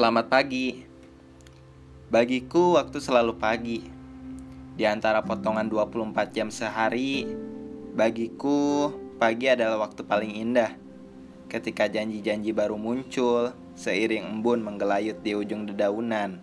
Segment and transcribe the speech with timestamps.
[0.00, 0.80] Selamat pagi.
[2.08, 3.84] Bagiku waktu selalu pagi.
[4.72, 7.28] Di antara potongan 24 jam sehari,
[7.92, 8.88] bagiku
[9.20, 10.72] pagi adalah waktu paling indah.
[11.52, 16.40] Ketika janji-janji baru muncul, seiring embun menggelayut di ujung dedaunan.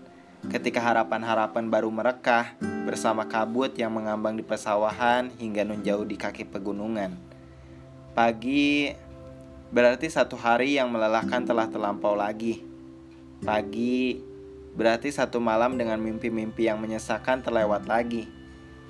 [0.53, 2.53] Ketika harapan-harapan baru merekah
[2.85, 7.17] bersama kabut yang mengambang di pesawahan hingga nun jauh di kaki pegunungan.
[8.13, 8.93] Pagi
[9.73, 12.66] berarti satu hari yang melelahkan telah terlampau lagi.
[13.37, 14.17] Pagi
[14.73, 18.25] berarti satu malam dengan mimpi-mimpi yang menyesakan terlewat lagi.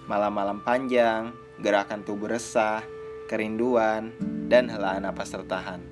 [0.07, 2.79] Malam-malam panjang, gerakan tubuh resah,
[3.27, 4.15] kerinduan,
[4.47, 5.83] dan helaan napas tertahan.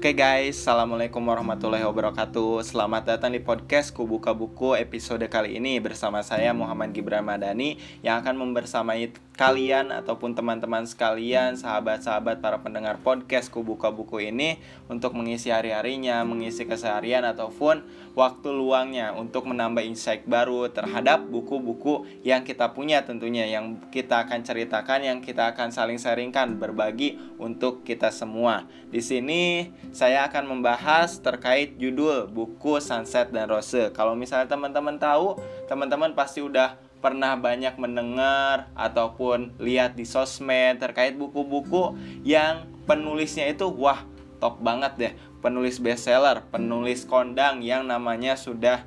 [0.00, 6.24] Oke guys, Assalamualaikum warahmatullahi wabarakatuh Selamat datang di podcast Kubuka Buku episode kali ini Bersama
[6.24, 13.48] saya Muhammad Gibran Madani Yang akan membersamai kalian ataupun teman-teman sekalian, sahabat-sahabat para pendengar podcast
[13.48, 17.80] Kubuka Buku ini untuk mengisi hari-harinya, mengisi keseharian ataupun
[18.12, 24.44] waktu luangnya untuk menambah insight baru terhadap buku-buku yang kita punya tentunya yang kita akan
[24.44, 28.68] ceritakan, yang kita akan saling sharingkan, berbagi untuk kita semua.
[28.92, 33.88] Di sini saya akan membahas terkait judul buku Sunset dan Rose.
[33.96, 41.16] Kalau misalnya teman-teman tahu, teman-teman pasti udah pernah banyak mendengar ataupun lihat di sosmed terkait
[41.16, 44.04] buku-buku yang penulisnya itu wah
[44.38, 45.12] top banget deh.
[45.40, 48.84] Penulis bestseller penulis kondang yang namanya sudah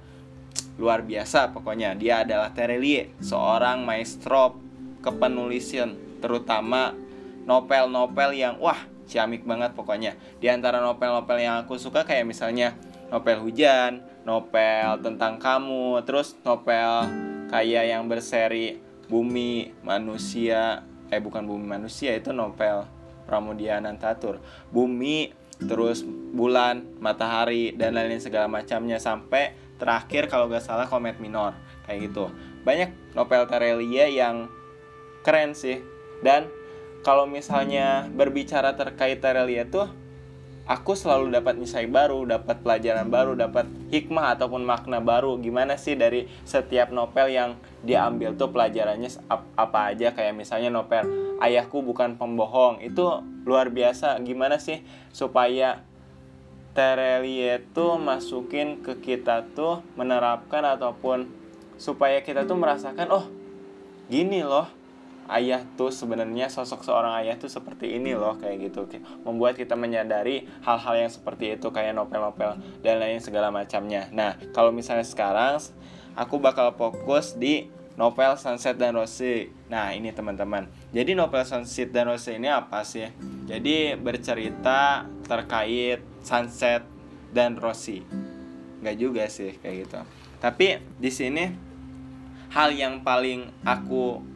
[0.78, 1.98] luar biasa pokoknya.
[1.98, 4.62] Dia adalah Terelie seorang maestro
[5.02, 6.94] kepenulisan terutama
[7.50, 8.78] novel-novel yang wah
[9.10, 10.14] ciamik banget pokoknya.
[10.38, 12.78] Di antara novel-novel yang aku suka kayak misalnya
[13.10, 21.66] novel hujan novel tentang kamu terus novel kayak yang berseri Bumi Manusia eh bukan Bumi
[21.68, 22.90] Manusia itu novel
[23.30, 24.42] Pramudia Anantatur.
[24.74, 31.56] Bumi terus bulan matahari dan lain-lain segala macamnya sampai terakhir kalau gak salah komet minor
[31.86, 32.34] kayak gitu.
[32.66, 34.50] Banyak novel Terelia yang
[35.24, 35.80] keren sih.
[36.24, 36.48] Dan
[37.04, 39.92] kalau misalnya berbicara terkait Terelia tuh
[40.64, 45.36] aku selalu dapat insight baru, dapat pelajaran baru, dapat hikmah ataupun makna baru.
[45.40, 49.12] Gimana sih dari setiap novel yang diambil tuh pelajarannya
[49.60, 51.04] apa aja kayak misalnya novel
[51.44, 52.80] Ayahku bukan pembohong.
[52.80, 54.16] Itu luar biasa.
[54.24, 54.80] Gimana sih
[55.12, 55.84] supaya
[56.74, 61.30] Terelie tuh masukin ke kita tuh menerapkan ataupun
[61.78, 63.26] supaya kita tuh merasakan oh
[64.10, 64.66] gini loh
[65.32, 68.88] ayah tuh sebenarnya sosok seorang ayah tuh seperti ini loh kayak gitu.
[69.24, 74.12] Membuat kita menyadari hal-hal yang seperti itu kayak novel-novel dan lain segala macamnya.
[74.12, 75.62] Nah kalau misalnya sekarang
[76.18, 79.54] aku bakal fokus di novel Sunset dan Rose.
[79.70, 80.66] Nah ini teman-teman.
[80.90, 83.06] Jadi novel Sunset dan Rose ini apa sih?
[83.46, 86.84] Jadi bercerita terkait Sunset
[87.32, 88.02] dan Rose.
[88.82, 90.00] Nggak juga sih kayak gitu.
[90.42, 91.46] Tapi di sini
[92.52, 94.33] hal yang paling aku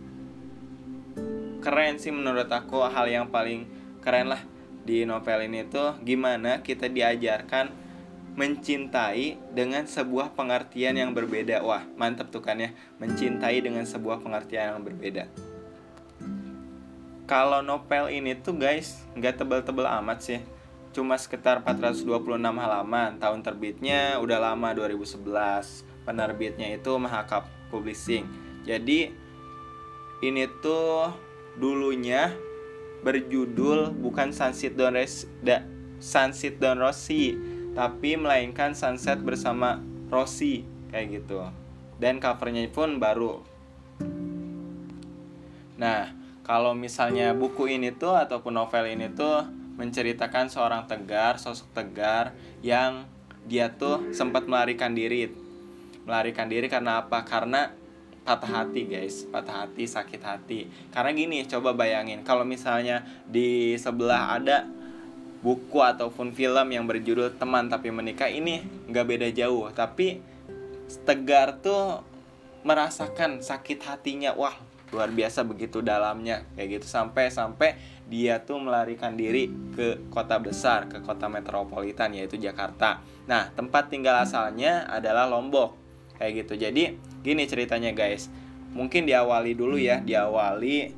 [1.67, 3.67] keren sih menurut aku hal yang paling
[3.99, 4.39] keren lah
[4.87, 7.75] di novel ini tuh gimana kita diajarkan
[8.39, 11.59] mencintai dengan sebuah pengertian yang berbeda.
[11.67, 12.71] Wah mantep tuh kan ya
[13.03, 15.27] mencintai dengan sebuah pengertian yang berbeda.
[17.27, 20.39] Kalau novel ini tuh guys nggak tebel-tebel amat sih.
[20.95, 22.07] Cuma sekitar 426
[22.39, 25.19] halaman tahun terbitnya udah lama 2011
[26.07, 28.23] penerbitnya itu Mahakap Publishing.
[28.63, 29.11] Jadi
[30.23, 31.26] ini tuh
[31.57, 32.33] dulunya
[33.01, 35.25] berjudul bukan Sunset Don Res,
[35.97, 37.37] Sunset Don Rossi
[37.77, 41.45] tapi melainkan Sunset bersama Rossi kayak gitu.
[41.97, 43.41] Dan covernya pun baru.
[45.77, 49.45] Nah kalau misalnya buku ini tuh ataupun novel ini tuh
[49.77, 52.33] menceritakan seorang tegar sosok tegar
[52.65, 53.05] yang
[53.45, 55.29] dia tuh sempat melarikan diri.
[56.07, 57.21] Melarikan diri karena apa?
[57.27, 57.69] Karena
[58.27, 59.23] patah hati guys.
[59.31, 60.67] Patah hati sakit hati.
[60.91, 64.67] Karena gini coba bayangin kalau misalnya di sebelah ada
[65.39, 69.71] buku ataupun film yang berjudul teman tapi menikah ini nggak beda jauh.
[69.71, 70.19] Tapi
[71.07, 72.03] tegar tuh
[72.67, 74.35] merasakan sakit hatinya.
[74.35, 74.59] Wah
[74.91, 76.43] luar biasa begitu dalamnya.
[76.59, 77.79] Kayak gitu sampai sampai
[78.11, 82.99] dia tuh melarikan diri ke kota besar ke kota metropolitan yaitu Jakarta.
[83.23, 85.79] Nah tempat tinggal asalnya adalah Lombok.
[86.19, 86.59] Kayak gitu.
[86.59, 86.83] Jadi
[87.21, 88.29] gini ceritanya guys.
[88.75, 90.93] Mungkin diawali dulu ya diawali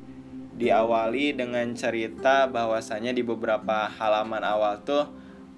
[0.60, 5.08] diawali dengan cerita bahwasanya di beberapa halaman awal tuh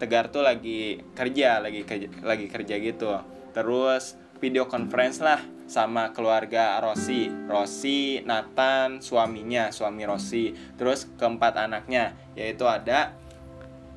[0.03, 3.23] Tegar tuh lagi kerja lagi kerja, lagi kerja gitu.
[3.55, 5.38] Terus video conference lah
[5.70, 7.31] sama keluarga Rossi.
[7.47, 10.50] Rossi Nathan suaminya suami Rossi.
[10.75, 13.15] Terus keempat anaknya yaitu ada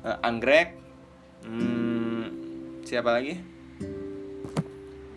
[0.06, 0.78] uh, Anggrek
[1.42, 2.24] hmm,
[2.86, 3.55] siapa lagi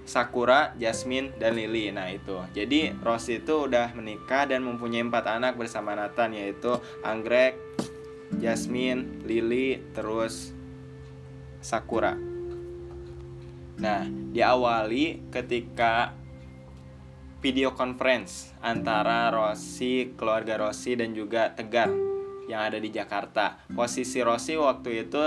[0.10, 1.94] Sakura, Jasmine, dan Lily.
[1.94, 2.42] Nah itu.
[2.58, 7.54] Jadi Rossi itu udah menikah dan mempunyai empat anak bersama Nathan yaitu Anggrek,
[8.42, 10.50] Jasmine, Lily, terus
[11.62, 12.18] Sakura.
[13.80, 16.18] Nah diawali ketika
[17.40, 21.88] video conference antara Rossi, keluarga Rossi dan juga Tegar
[22.50, 23.62] yang ada di Jakarta.
[23.72, 25.24] Posisi Rossi waktu itu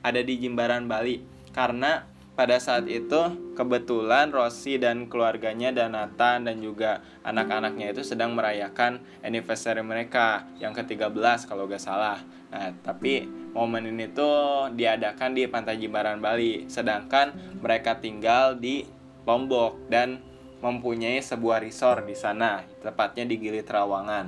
[0.00, 1.22] ada di Jimbaran Bali
[1.54, 8.34] karena pada saat itu kebetulan Rossi dan keluarganya dan Nathan dan juga anak-anaknya itu sedang
[8.34, 12.18] merayakan anniversary mereka yang ke-13 kalau gak salah.
[12.50, 18.82] Nah, tapi momen ini tuh diadakan di Pantai Jimbaran Bali, sedangkan mereka tinggal di
[19.24, 20.18] Lombok dan
[20.58, 24.26] mempunyai sebuah resort di sana, tepatnya di Gili Trawangan.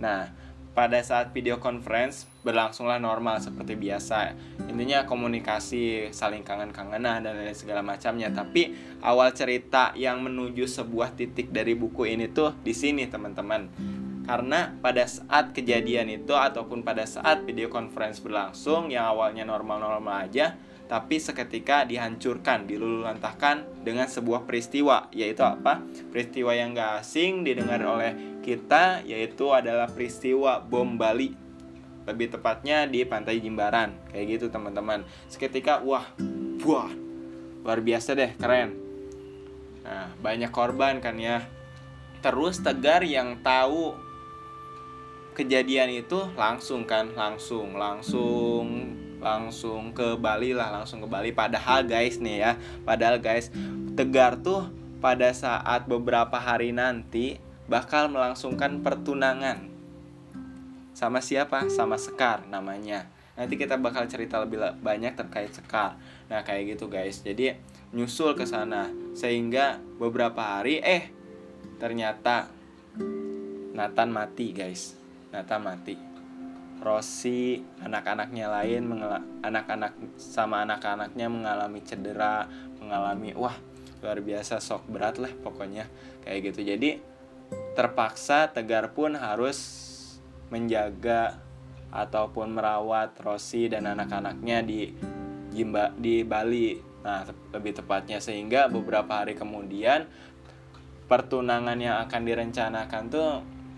[0.00, 0.41] Nah,
[0.72, 4.32] pada saat video conference berlangsunglah normal seperti biasa.
[4.66, 8.32] Intinya komunikasi saling kangen-kangenan dan lain segala macamnya.
[8.32, 8.72] Tapi
[9.04, 13.68] awal cerita yang menuju sebuah titik dari buku ini tuh di sini teman-teman.
[14.22, 20.56] Karena pada saat kejadian itu ataupun pada saat video conference berlangsung yang awalnya normal-normal aja
[20.92, 25.80] tapi seketika dihancurkan, dilululantahkan dengan sebuah peristiwa, yaitu apa?
[26.12, 28.12] Peristiwa yang gak asing didengar oleh
[28.44, 31.32] kita, yaitu adalah peristiwa bom Bali.
[32.04, 35.08] Lebih tepatnya di Pantai Jimbaran, kayak gitu teman-teman.
[35.32, 36.04] Seketika, wah,
[36.60, 36.92] wah,
[37.64, 38.76] luar biasa deh, keren.
[39.88, 41.40] Nah, banyak korban kan ya.
[42.20, 43.96] Terus Tegar yang tahu
[45.32, 48.92] kejadian itu langsung kan, langsung, langsung
[49.22, 51.30] langsung ke Bali lah langsung ke Bali.
[51.30, 52.52] Padahal guys nih ya
[52.82, 53.48] padahal guys
[53.94, 57.36] Tegar tuh pada saat beberapa hari nanti
[57.70, 59.68] bakal melangsungkan pertunangan.
[60.92, 61.68] Sama siapa?
[61.68, 63.08] Sama Sekar namanya.
[63.36, 65.96] Nanti kita bakal cerita lebih banyak terkait Sekar.
[66.28, 67.20] Nah kayak gitu guys.
[67.20, 67.56] Jadi
[67.92, 68.88] nyusul ke sana.
[69.12, 71.12] Sehingga beberapa hari eh
[71.76, 72.48] ternyata
[73.76, 74.96] Nathan mati guys.
[75.32, 76.11] Nathan mati
[76.82, 78.90] Rossi anak-anaknya lain
[79.46, 82.50] anak-anak sama anak-anaknya mengalami cedera
[82.82, 83.54] mengalami wah
[84.02, 85.86] luar biasa sok berat lah pokoknya
[86.26, 86.66] kayak gitu.
[86.66, 86.98] Jadi
[87.78, 89.78] terpaksa Tegar pun harus
[90.50, 91.38] menjaga
[91.94, 94.90] ataupun merawat Rossi dan anak-anaknya di
[95.54, 96.74] Jimba di Bali.
[97.06, 97.22] Nah
[97.54, 100.10] lebih tepatnya sehingga beberapa hari kemudian
[101.06, 103.30] pertunangan yang akan direncanakan tuh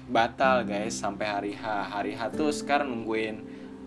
[0.08, 1.64] batal guys sampai hari H.
[1.64, 3.40] Hari H tuh sekarang nungguin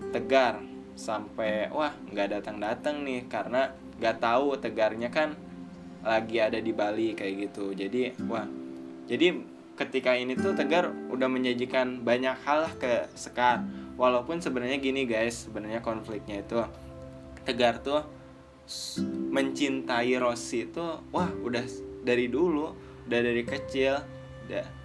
[0.10, 0.62] tegar
[0.98, 3.70] sampai wah nggak datang datang nih karena
[4.02, 5.38] nggak tahu tegarnya kan
[6.02, 7.74] lagi ada di Bali kayak gitu.
[7.78, 8.46] Jadi wah
[9.06, 9.38] jadi
[9.78, 13.62] ketika ini tuh tegar udah menjanjikan banyak hal ke Sekar.
[13.98, 16.62] Walaupun sebenarnya gini guys sebenarnya konfliknya itu
[17.46, 18.06] tegar tuh
[19.32, 21.64] mencintai Rossi tuh wah udah
[22.04, 22.76] dari dulu
[23.08, 24.04] udah dari kecil
[24.48, 24.77] udah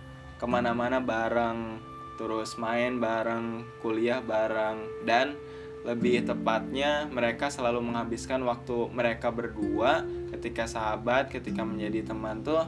[0.43, 1.79] ke mana-mana bareng
[2.19, 5.39] terus main bareng kuliah bareng dan
[5.87, 10.03] lebih tepatnya mereka selalu menghabiskan waktu mereka berdua
[10.35, 12.67] ketika sahabat ketika menjadi teman tuh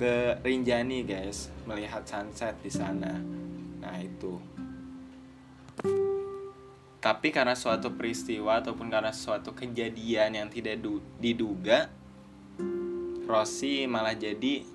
[0.00, 3.20] ke Rinjani guys melihat sunset di sana.
[3.84, 4.40] Nah itu.
[7.02, 10.80] Tapi karena suatu peristiwa ataupun karena suatu kejadian yang tidak
[11.20, 11.90] diduga
[13.26, 14.71] Rossi malah jadi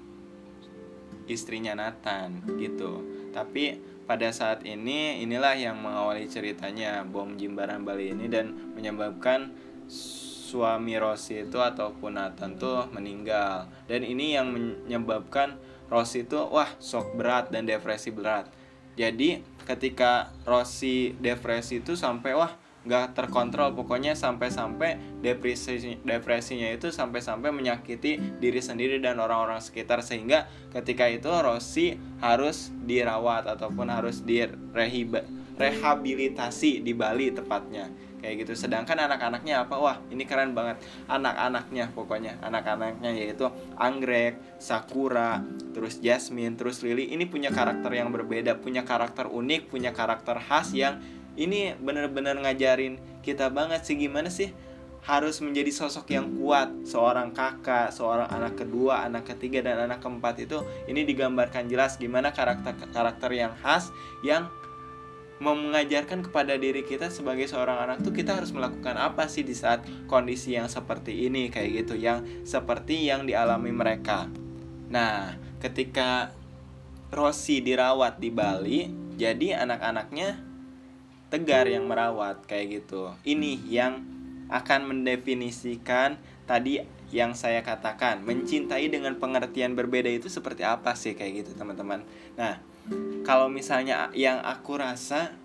[1.28, 3.04] istrinya Nathan gitu.
[3.36, 9.52] Tapi pada saat ini inilah yang mengawali ceritanya bom Jimbaran Bali ini dan menyebabkan
[10.48, 13.68] suami Rosi itu ataupun Nathan tuh meninggal.
[13.86, 15.60] Dan ini yang menyebabkan
[15.92, 18.48] Rosi itu wah shock berat dan depresi berat.
[18.96, 22.56] Jadi ketika Rosi depresi itu sampai wah
[22.88, 23.76] nggak terkontrol.
[23.76, 30.00] Pokoknya sampai-sampai depresi depresinya itu sampai-sampai menyakiti diri sendiri dan orang-orang sekitar.
[30.00, 37.92] Sehingga ketika itu Rossi harus dirawat ataupun harus direhabilitasi di Bali tepatnya.
[38.18, 38.66] Kayak gitu.
[38.66, 39.78] Sedangkan anak-anaknya apa?
[39.78, 40.82] Wah ini keren banget.
[41.06, 42.42] Anak-anaknya pokoknya.
[42.42, 43.46] Anak-anaknya yaitu
[43.78, 45.46] Anggrek Sakura
[45.78, 47.14] terus Jasmine terus Lily.
[47.14, 50.98] Ini punya karakter yang berbeda punya karakter unik punya karakter khas yang
[51.38, 54.52] ini benar-benar ngajarin kita banget sih gimana sih
[55.08, 60.36] harus menjadi sosok yang kuat seorang kakak, seorang anak kedua, anak ketiga dan anak keempat
[60.44, 63.88] itu ini digambarkan jelas gimana karakter karakter yang khas
[64.20, 64.52] yang
[65.38, 69.86] mengajarkan kepada diri kita sebagai seorang anak tuh kita harus melakukan apa sih di saat
[70.10, 74.26] kondisi yang seperti ini kayak gitu yang seperti yang dialami mereka.
[74.90, 76.34] Nah, ketika
[77.14, 80.47] Rossi dirawat di Bali, jadi anak-anaknya
[81.28, 83.12] Tegar yang merawat kayak gitu.
[83.28, 84.04] Ini yang
[84.48, 86.16] akan mendefinisikan
[86.48, 86.80] tadi
[87.12, 92.04] yang saya katakan mencintai dengan pengertian berbeda itu seperti apa sih kayak gitu teman-teman
[92.36, 92.60] nah
[93.24, 95.36] kalau misalnya yang aku rasa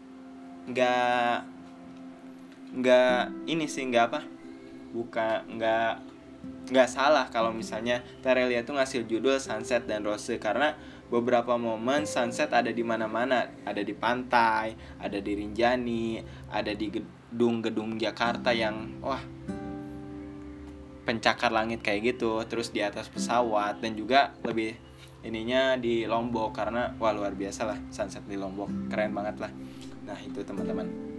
[0.71, 1.47] nggak
[2.79, 4.21] nggak ini sih nggak apa
[4.95, 5.95] buka nggak
[6.71, 10.75] nggak salah kalau misalnya Terelia tuh ngasih judul Sunset dan Rose karena
[11.13, 13.53] beberapa momen sunset ada di mana-mana.
[13.69, 19.21] Ada di pantai ada di Rinjani ada di gedung-gedung Jakarta yang wah
[21.05, 24.73] pencakar langit kayak gitu terus di atas pesawat dan juga lebih
[25.27, 28.89] ininya di Lombok karena wah luar biasa lah sunset di Lombok.
[28.89, 29.53] Keren banget lah.
[30.09, 31.13] Nah itu teman-teman.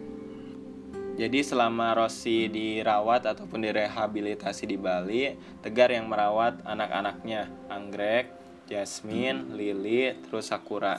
[1.14, 10.16] Jadi selama Rossi dirawat ataupun direhabilitasi di Bali, Tegar yang merawat anak-anaknya, Anggrek, Jasmine, Lily,
[10.24, 10.96] terus Sakura.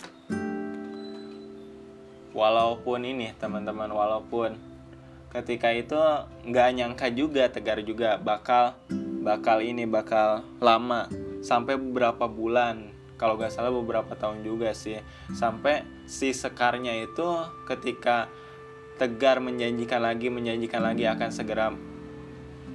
[2.35, 4.59] Walaupun ini teman-teman, walaupun
[5.35, 5.99] ketika itu
[6.47, 8.79] nggak nyangka juga Tegar juga bakal
[9.25, 11.11] bakal ini bakal lama
[11.43, 15.03] sampai beberapa bulan kalau nggak salah beberapa tahun juga sih
[15.35, 17.27] sampai si sekarnya itu
[17.67, 18.31] ketika
[18.95, 21.75] Tegar menjanjikan lagi menjanjikan lagi akan segera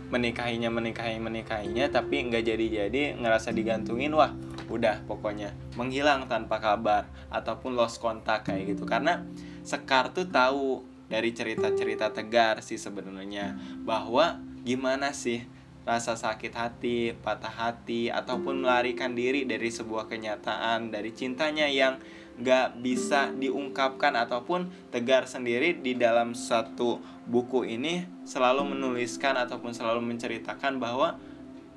[0.09, 4.33] menikahinya menikahi menikahinya tapi nggak jadi jadi ngerasa digantungin wah
[4.69, 8.85] udah pokoknya menghilang tanpa kabar ataupun lost kontak kayak gitu.
[8.85, 9.25] Karena
[9.69, 13.53] Sekar tuh tahu dari cerita-cerita tegar sih sebenarnya
[13.85, 15.45] bahwa gimana sih
[15.85, 21.97] rasa sakit hati, patah hati, ataupun melarikan diri dari sebuah kenyataan dari cintanya yang
[22.39, 29.99] gak bisa diungkapkan ataupun tegar sendiri di dalam satu buku ini selalu menuliskan ataupun selalu
[30.03, 31.19] menceritakan bahwa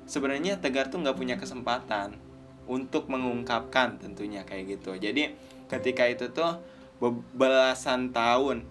[0.07, 2.15] sebenarnya tegar tuh gak punya kesempatan
[2.63, 4.95] untuk mengungkapkan tentunya kayak gitu.
[4.95, 5.35] Jadi
[5.67, 6.63] ketika itu tuh
[7.35, 8.63] belasan tahun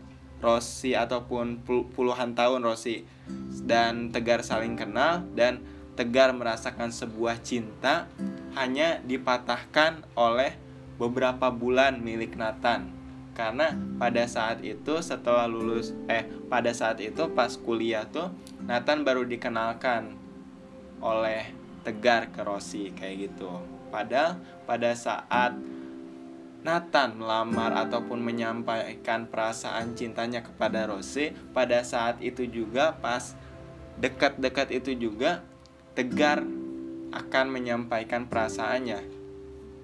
[0.43, 1.63] Rossi ataupun
[1.95, 3.07] puluhan tahun Rossi
[3.63, 5.63] dan Tegar saling kenal dan
[5.95, 8.09] Tegar merasakan sebuah cinta
[8.57, 10.57] hanya dipatahkan oleh
[10.97, 12.91] beberapa bulan milik Nathan.
[13.33, 18.29] Karena pada saat itu setelah lulus eh pada saat itu pas kuliah tuh
[18.69, 20.13] Nathan baru dikenalkan
[21.01, 23.51] oleh Tegar ke Rossi kayak gitu.
[23.91, 25.57] Padahal pada saat
[26.63, 33.35] Nathan melamar ataupun menyampaikan perasaan cintanya kepada Rose pada saat itu juga pas
[33.99, 35.43] dekat-dekat itu juga
[35.99, 36.47] Tegar
[37.13, 39.22] akan menyampaikan perasaannya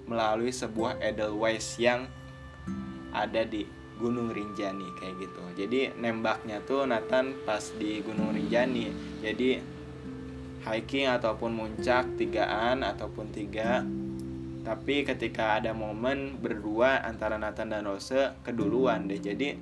[0.09, 2.09] melalui sebuah edelweiss yang
[3.13, 3.69] ada di
[4.01, 5.43] Gunung Rinjani kayak gitu.
[5.53, 8.89] Jadi nembaknya tuh Nathan pas di Gunung Rinjani.
[9.21, 9.77] Jadi
[10.65, 13.83] hiking ataupun muncak tigaan ataupun tiga
[14.59, 19.55] tapi ketika ada momen berdua antara Nathan dan Rose keduluan deh jadi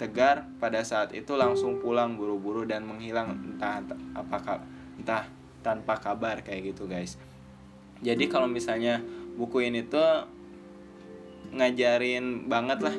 [0.00, 3.84] Tegar pada saat itu langsung pulang buru-buru dan menghilang entah,
[4.16, 4.64] apakah
[4.96, 5.28] entah
[5.60, 7.20] tanpa kabar kayak gitu guys
[8.00, 9.04] jadi kalau misalnya
[9.38, 10.26] buku ini tuh
[11.50, 12.96] ngajarin banget lah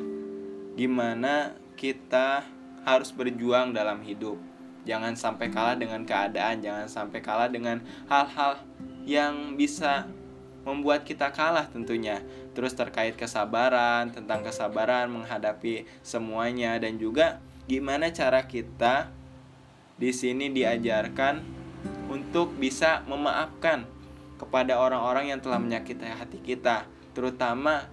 [0.76, 2.44] gimana kita
[2.84, 4.36] harus berjuang dalam hidup
[4.84, 8.60] jangan sampai kalah dengan keadaan jangan sampai kalah dengan hal-hal
[9.02, 10.06] yang bisa
[10.62, 12.22] membuat kita kalah tentunya.
[12.54, 19.10] Terus terkait kesabaran, tentang kesabaran menghadapi semuanya dan juga gimana cara kita
[19.98, 21.42] di sini diajarkan
[22.10, 23.86] untuk bisa memaafkan
[24.42, 27.86] kepada orang-orang yang telah menyakiti hati kita, terutama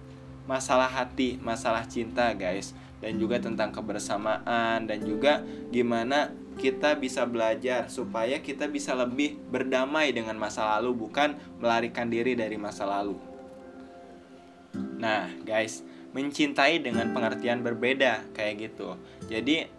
[0.50, 7.86] masalah hati, masalah cinta, guys, dan juga tentang kebersamaan dan juga gimana kita bisa belajar
[7.86, 13.16] supaya kita bisa lebih berdamai dengan masa lalu bukan melarikan diri dari masa lalu.
[15.00, 15.80] Nah, guys,
[16.12, 18.98] mencintai dengan pengertian berbeda kayak gitu.
[19.30, 19.70] Jadi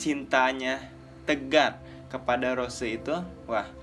[0.00, 0.90] cintanya
[1.22, 1.78] Tegar
[2.10, 3.14] kepada Rose itu
[3.46, 3.81] wah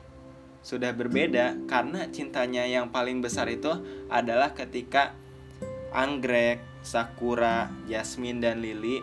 [0.69, 3.73] sudah berbeda karena cintanya yang paling besar itu
[4.05, 5.17] adalah ketika
[5.89, 9.01] Anggrek, Sakura, Jasmine dan Lily.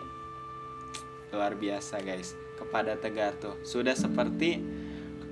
[1.35, 2.31] Luar biasa guys.
[2.55, 3.59] Kepada Tegar tuh.
[3.67, 4.63] Sudah seperti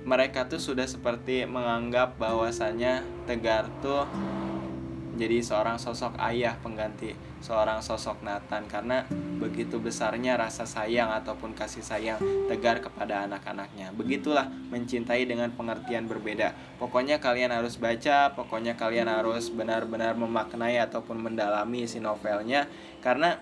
[0.04, 4.04] mereka tuh sudah seperti menganggap bahwasannya Tegar tuh
[5.16, 9.08] jadi seorang sosok ayah pengganti seorang sosok Nathan karena
[9.40, 13.92] begitu besarnya rasa sayang ataupun kasih sayang Tegar kepada anak-anaknya.
[13.92, 16.54] Begitulah mencintai dengan pengertian berbeda.
[16.80, 22.70] Pokoknya kalian harus baca, pokoknya kalian harus benar-benar memaknai ataupun mendalami si novelnya
[23.02, 23.38] karena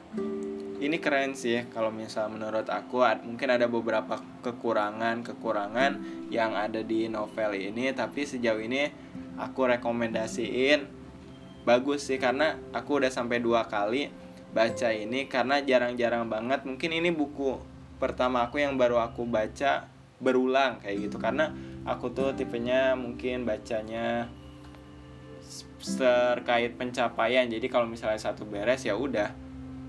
[0.84, 5.92] ini keren sih kalau misal menurut aku mungkin ada beberapa kekurangan kekurangan
[6.28, 8.92] yang ada di novel ini tapi sejauh ini
[9.40, 10.93] aku rekomendasiin
[11.64, 14.12] bagus sih karena aku udah sampai dua kali
[14.54, 17.58] baca ini karena jarang-jarang banget mungkin ini buku
[17.98, 19.88] pertama aku yang baru aku baca
[20.24, 21.16] berulang kayak gitu.
[21.20, 21.50] Karena
[21.84, 24.28] aku tuh tipenya mungkin bacanya
[25.80, 27.44] terkait pencapaian.
[27.44, 29.30] Jadi kalau misalnya satu beres ya udah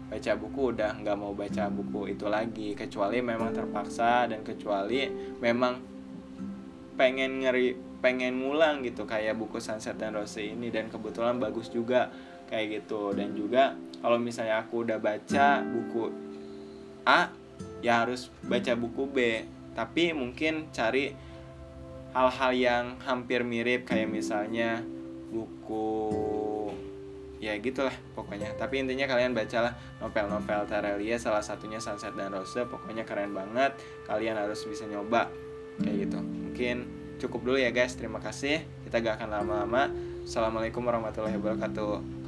[0.05, 2.75] baca buku udah nggak mau baca buku itu lagi.
[2.75, 5.07] Kecuali memang terpaksa dan kecuali
[5.39, 5.79] memang
[6.95, 12.13] pengen ngeri pengen ngulang gitu kayak buku Sunset dan Rose ini dan kebetulan bagus juga
[12.45, 13.17] kayak gitu.
[13.17, 16.13] Dan juga kalau misalnya aku udah baca buku
[17.09, 17.33] A
[17.81, 19.17] ya harus baca buku B.
[19.73, 21.17] Tapi mungkin cari
[22.13, 24.85] hal-hal yang hampir mirip kayak misalnya
[25.33, 25.89] buku
[27.41, 28.53] ya gitulah pokoknya.
[28.53, 32.69] Tapi intinya kalian bacalah novel-novel Tarelia salah satunya Sunset dan Rose.
[32.69, 33.73] Pokoknya keren banget
[34.05, 35.25] kalian harus bisa nyoba
[35.81, 36.21] kayak gitu.
[36.21, 37.95] Mungkin cukup dulu ya guys.
[37.95, 38.63] Terima kasih.
[38.87, 39.89] Kita gak akan lama-lama.
[40.25, 42.24] Assalamualaikum warahmatullahi wabarakatuh